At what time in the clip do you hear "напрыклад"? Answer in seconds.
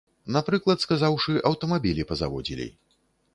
0.35-0.79